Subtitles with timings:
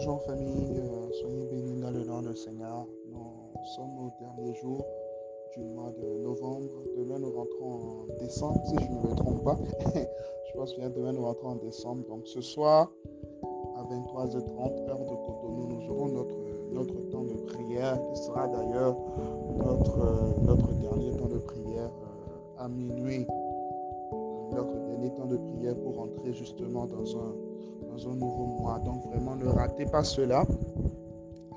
[0.00, 2.86] Bonjour famille, euh, soyez bénis dans le nom du Seigneur.
[3.10, 4.86] Nous sommes au dernier jour
[5.56, 6.70] du mois de novembre.
[6.96, 9.58] Demain nous rentrons en décembre, si je ne me trompe pas.
[9.96, 12.06] je pense bien demain nous rentrons en décembre.
[12.08, 12.92] Donc ce soir,
[13.76, 16.36] à 23h30, heure de Cotonou, nous aurons notre,
[16.70, 18.96] notre temps de prière qui sera d'ailleurs
[19.56, 23.26] notre, notre dernier temps de prière euh, à minuit.
[24.52, 27.47] Notre dernier temps de prière pour entrer justement dans un
[28.06, 28.78] un nouveau mois.
[28.80, 30.44] Donc vraiment, ne ratez pas cela.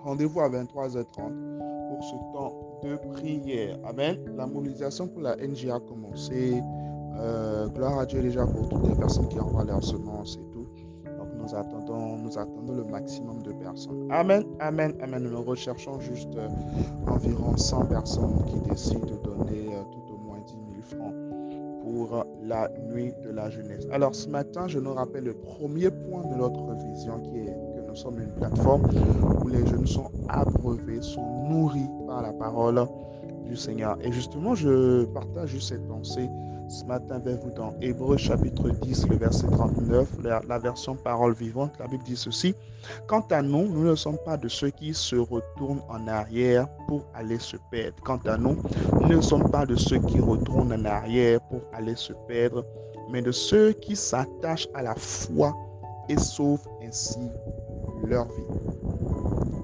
[0.03, 1.05] Rendez-vous à 23h30
[1.89, 3.77] pour ce temps de prière.
[3.85, 4.17] Amen.
[4.35, 6.61] La mobilisation pour la NG a commencé.
[7.19, 10.65] Euh, gloire à Dieu déjà pour toutes les personnes qui envoient leur semence et tout.
[11.05, 14.07] Donc nous attendons, nous attendons le maximum de personnes.
[14.11, 15.23] Amen, amen, amen.
[15.23, 16.47] Nous recherchons juste euh,
[17.07, 20.10] environ 100 personnes qui décident de donner euh, tout
[21.81, 23.87] pour la nuit de la jeunesse.
[23.91, 27.87] Alors ce matin, je nous rappelle le premier point de notre vision qui est que
[27.87, 28.83] nous sommes une plateforme
[29.43, 32.85] où les jeunes sont abreuvés, sont nourris par la parole
[33.45, 33.97] du Seigneur.
[34.01, 36.29] Et justement, je partage cette pensée
[36.71, 41.73] ce matin vers vous dans Hébreu chapitre 10, le verset 39, la, version parole vivante.
[41.79, 42.55] La Bible dit ceci.
[43.07, 47.05] Quant à nous, nous ne sommes pas de ceux qui se retournent en arrière pour
[47.13, 47.97] aller se perdre.
[48.03, 48.55] Quant à nous,
[49.01, 52.65] nous ne sommes pas de ceux qui retournent en arrière pour aller se perdre,
[53.11, 55.53] mais de ceux qui s'attachent à la foi
[56.07, 57.19] et sauvent ainsi
[58.05, 58.43] leur vie.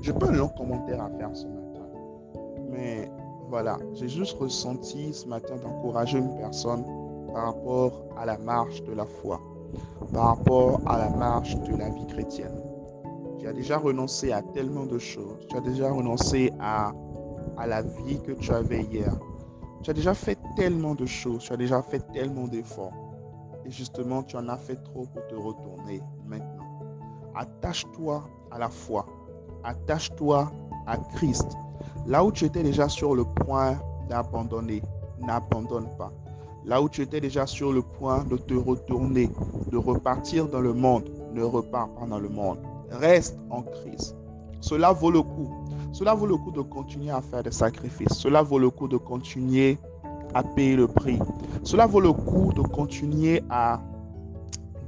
[0.01, 1.87] Je peux un long commentaire à faire ce matin,
[2.69, 3.09] mais
[3.49, 6.83] voilà, j'ai juste ressenti ce matin d'encourager une personne
[7.33, 9.39] par rapport à la marche de la foi,
[10.13, 12.61] par rapport à la marche de la vie chrétienne.
[13.39, 15.47] Tu as déjà renoncé à tellement de choses.
[15.49, 16.91] Tu as déjà renoncé à,
[17.57, 19.13] à la vie que tu avais hier.
[19.83, 21.43] Tu as déjà fait tellement de choses.
[21.43, 22.93] Tu as déjà fait tellement d'efforts.
[23.65, 26.65] Et justement, tu en as fait trop pour te retourner maintenant.
[27.35, 29.05] Attache-toi à la foi.
[29.63, 30.51] Attache-toi
[30.87, 31.47] à Christ.
[32.07, 34.81] Là où tu étais déjà sur le point d'abandonner,
[35.19, 36.13] n'abandonne pas.
[36.63, 39.29] Là où tu étais déjà sur le point de te retourner,
[39.71, 42.59] de repartir dans le monde, ne repars pas dans le monde.
[42.91, 44.15] Reste en Christ.
[44.61, 45.49] Cela vaut le coup.
[45.91, 48.13] Cela vaut le coup de continuer à faire des sacrifices.
[48.13, 49.77] Cela vaut le coup de continuer
[50.33, 51.19] à payer le prix.
[51.63, 53.81] Cela vaut le coup de continuer à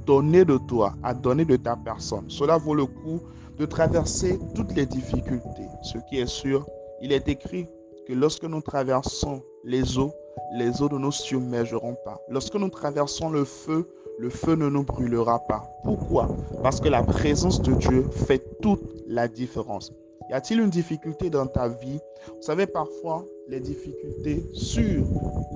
[0.06, 2.24] donner de toi, à donner de ta personne.
[2.28, 3.20] Cela vaut le coup
[3.58, 5.68] de traverser toutes les difficultés.
[5.82, 6.66] Ce qui est sûr,
[7.00, 7.66] il est écrit
[8.06, 10.12] que lorsque nous traversons les eaux,
[10.54, 12.20] les eaux ne nous submergeront pas.
[12.28, 13.88] Lorsque nous traversons le feu,
[14.18, 15.62] le feu ne nous brûlera pas.
[15.84, 16.28] Pourquoi?
[16.62, 19.92] Parce que la présence de Dieu fait toute la différence.
[20.28, 21.98] Y a-t-il une difficulté dans ta vie?
[22.26, 25.04] Vous savez, parfois, les difficultés sur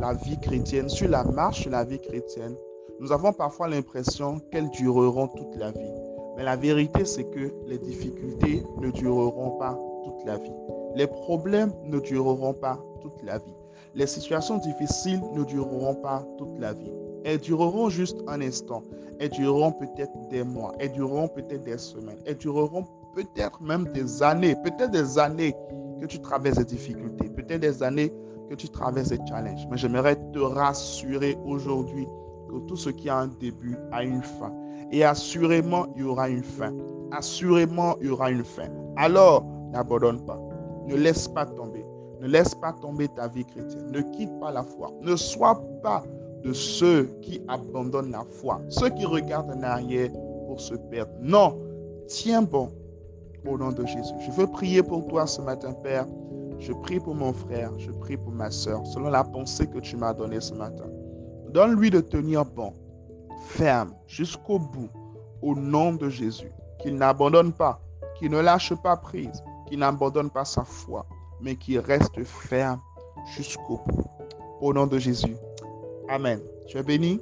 [0.00, 2.56] la vie chrétienne, sur la marche de la vie chrétienne,
[3.00, 5.92] nous avons parfois l'impression qu'elles dureront toute la vie.
[6.36, 10.73] Mais la vérité, c'est que les difficultés ne dureront pas toute la vie.
[10.94, 13.54] Les problèmes ne dureront pas toute la vie.
[13.94, 16.92] Les situations difficiles ne dureront pas toute la vie.
[17.24, 18.82] Elles dureront juste un instant.
[19.18, 20.74] Elles dureront peut-être des mois.
[20.78, 22.18] Elles dureront peut-être des semaines.
[22.26, 22.84] Elles dureront
[23.14, 24.54] peut-être même des années.
[24.62, 25.54] Peut-être des années
[26.00, 27.28] que tu traverses des difficultés.
[27.30, 28.12] Peut-être des années
[28.50, 29.66] que tu traverses des challenges.
[29.70, 32.06] Mais j'aimerais te rassurer aujourd'hui
[32.48, 34.52] que tout ce qui a un début a une fin.
[34.92, 36.74] Et assurément, il y aura une fin.
[37.10, 38.68] Assurément, il y aura une fin.
[38.96, 40.38] Alors, n'abandonne pas.
[40.86, 41.84] Ne laisse pas tomber.
[42.20, 43.90] Ne laisse pas tomber ta vie chrétienne.
[43.90, 44.92] Ne quitte pas la foi.
[45.02, 46.02] Ne sois pas
[46.42, 48.60] de ceux qui abandonnent la foi.
[48.68, 50.10] Ceux qui regardent en arrière
[50.46, 51.12] pour se perdre.
[51.20, 51.58] Non.
[52.06, 52.70] Tiens bon
[53.46, 54.14] au nom de Jésus.
[54.20, 56.06] Je veux prier pour toi ce matin, Père.
[56.58, 57.72] Je prie pour mon frère.
[57.78, 58.86] Je prie pour ma soeur.
[58.86, 60.86] Selon la pensée que tu m'as donnée ce matin.
[61.50, 62.72] Donne-lui de tenir bon,
[63.46, 64.90] ferme, jusqu'au bout,
[65.40, 66.50] au nom de Jésus.
[66.80, 67.80] Qu'il n'abandonne pas,
[68.18, 69.42] qu'il ne lâche pas prise
[69.76, 71.06] n'abandonne pas sa foi,
[71.40, 72.80] mais qui reste ferme
[73.36, 74.04] jusqu'au bout.
[74.60, 75.36] Au nom de Jésus.
[76.08, 76.40] Amen.
[76.66, 77.20] Tu es béni.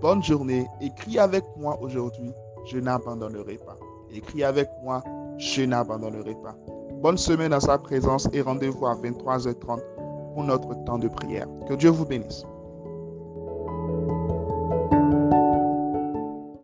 [0.00, 0.66] Bonne journée.
[0.80, 2.32] Écris avec moi aujourd'hui,
[2.64, 3.78] je n'abandonnerai pas.
[4.12, 5.02] Écris avec moi,
[5.38, 6.56] je n'abandonnerai pas.
[7.02, 9.80] Bonne semaine à sa présence et rendez-vous à 23h30
[10.34, 11.46] pour notre temps de prière.
[11.68, 12.44] Que Dieu vous bénisse.